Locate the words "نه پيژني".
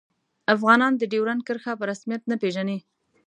2.31-2.79